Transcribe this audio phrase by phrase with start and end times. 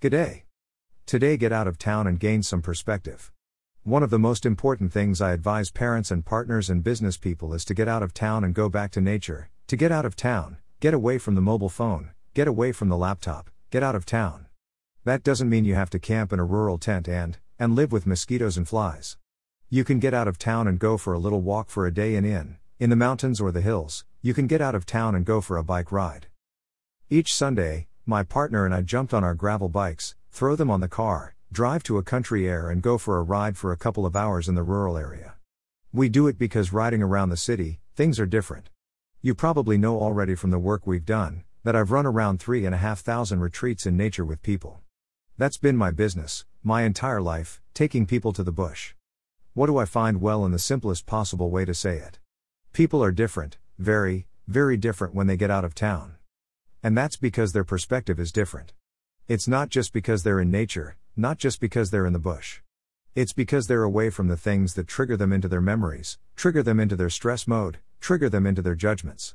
[0.00, 0.44] G'day.
[1.04, 3.30] Today, get out of town and gain some perspective.
[3.82, 7.66] One of the most important things I advise parents and partners and business people is
[7.66, 9.50] to get out of town and go back to nature.
[9.66, 12.96] To get out of town, get away from the mobile phone, get away from the
[12.96, 14.46] laptop, get out of town.
[15.04, 18.06] That doesn't mean you have to camp in a rural tent and and live with
[18.06, 19.18] mosquitoes and flies.
[19.68, 22.14] You can get out of town and go for a little walk for a day
[22.14, 24.06] in in in the mountains or the hills.
[24.22, 26.28] You can get out of town and go for a bike ride.
[27.10, 30.88] Each Sunday, my partner and I jumped on our gravel bikes, throw them on the
[30.88, 34.16] car, drive to a country air and go for a ride for a couple of
[34.16, 35.36] hours in the rural area.
[35.92, 38.68] We do it because riding around the city, things are different.
[39.22, 42.74] You probably know already from the work we've done, that I've run around three and
[42.74, 44.80] a half thousand retreats in nature with people.
[45.38, 48.94] That's been my business, my entire life, taking people to the bush.
[49.54, 52.18] What do I find well in the simplest possible way to say it?
[52.72, 56.16] People are different, very, very different when they get out of town.
[56.82, 58.72] And that's because their perspective is different.
[59.28, 62.60] It's not just because they're in nature, not just because they're in the bush.
[63.14, 66.80] It's because they're away from the things that trigger them into their memories, trigger them
[66.80, 69.34] into their stress mode, trigger them into their judgments.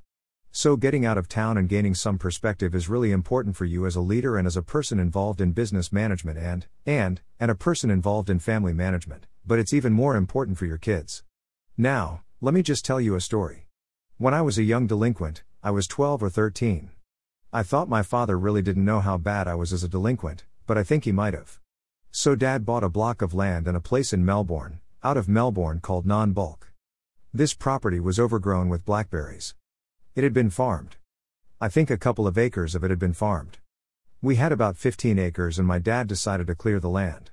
[0.52, 3.98] So, getting out of town and gaining some perspective is really important for you as
[3.98, 7.92] a leader and as a person involved in business management and, and, and a person
[7.92, 11.24] involved in family management, but it's even more important for your kids.
[11.78, 13.68] Now, let me just tell you a story.
[14.18, 16.90] When I was a young delinquent, I was 12 or 13.
[17.56, 20.78] I thought my father really didn't know how bad I was as a delinquent, but
[20.78, 21.62] I think he might have.
[22.12, 25.80] So dad bought a block of land and a place in Melbourne, out of Melbourne
[25.80, 26.74] called Non Bulk.
[27.34, 29.56] This property was overgrown with blackberries.
[30.16, 30.98] It had been farmed.
[31.62, 33.60] I think a couple of acres of it had been farmed.
[34.22, 37.32] We had about 15 acres and my dad decided to clear the land.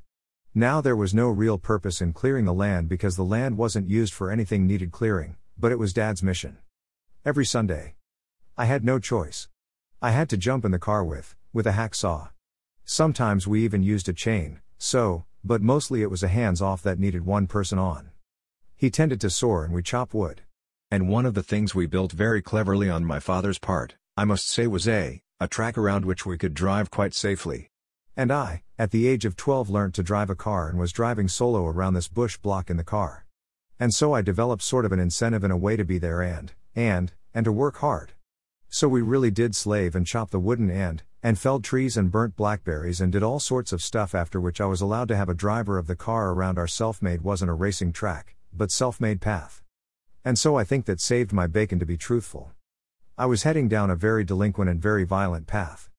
[0.55, 4.13] Now there was no real purpose in clearing the land because the land wasn't used
[4.15, 6.59] for anything needed clearing, but it was dad's mission.
[7.25, 7.97] Every Sunday.
[8.57, 9.49] I had no choice.
[10.05, 12.31] I had to jump in the car with, with a hacksaw.
[12.85, 16.99] Sometimes we even used a chain, so, but mostly it was a hands off that
[16.99, 18.11] needed one person on.
[18.75, 20.43] He tended to soar and we chop wood.
[20.91, 24.49] And one of the things we built very cleverly on my father's part, I must
[24.49, 27.71] say was a, a track around which we could drive quite safely.
[28.17, 31.29] And I, at the age of 12 learnt to drive a car and was driving
[31.29, 33.25] solo around this bush block in the car.
[33.79, 36.53] And so I developed sort of an incentive and a way to be there and,
[36.75, 38.15] and, and to work hard.
[38.75, 42.37] So we really did slave and chop the wooden end, and felled trees and burnt
[42.37, 45.35] blackberries and did all sorts of stuff after which I was allowed to have a
[45.35, 49.63] driver of the car around our self-made wasn't a racing track, but self-made path.
[50.25, 52.53] And so I think that saved my bacon to be truthful.
[53.19, 55.91] I was heading down a very delinquent and very violent path.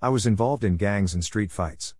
[0.00, 1.96] I was involved in gangs and street fights.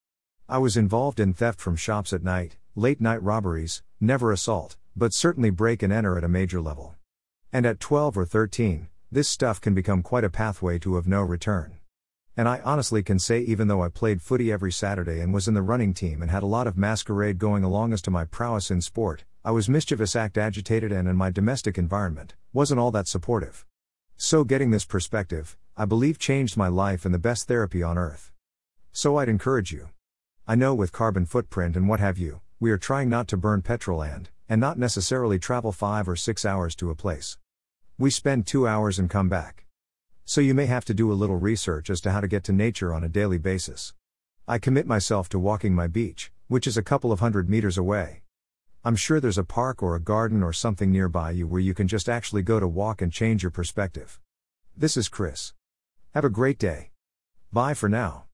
[0.49, 5.13] I was involved in theft from shops at night, late night robberies, never assault, but
[5.13, 6.95] certainly break and enter at a major level.
[7.53, 11.21] And at 12 or 13, this stuff can become quite a pathway to of no
[11.21, 11.75] return.
[12.35, 15.53] And I honestly can say, even though I played footy every Saturday and was in
[15.53, 18.71] the running team and had a lot of masquerade going along as to my prowess
[18.71, 23.07] in sport, I was mischievous, act agitated, and in my domestic environment, wasn't all that
[23.07, 23.67] supportive.
[24.17, 28.33] So, getting this perspective, I believe changed my life and the best therapy on earth.
[28.93, 29.91] So, I'd encourage you.
[30.49, 33.61] I know with carbon footprint and what have you, we are trying not to burn
[33.61, 37.37] petrol and, and not necessarily travel five or six hours to a place.
[38.03, 39.65] We spend two hours and come back.
[40.25, 42.53] So you may have to do a little research as to how to get to
[42.53, 43.95] nature on a daily basis.
[44.49, 48.23] I commit myself to walking my beach, which is a couple of hundred meters away.
[48.85, 51.87] I'm sure there's a park or a garden or something nearby you where you can
[51.87, 54.19] just actually go to walk and change your perspective.
[54.77, 55.53] This is Chris.
[56.13, 56.91] Have a great day.
[57.53, 58.25] Bye for now.